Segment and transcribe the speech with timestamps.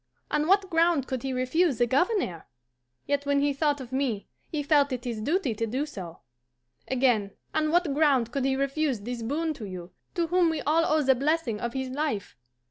[0.31, 2.47] On what ground could he refuse the Governor?
[3.05, 6.21] Yet when he thought of me he felt it his duty to do so.
[6.87, 10.85] Again, on what ground could he refuse this boon to you, to whom we all
[10.91, 12.35] owe the blessing of his life?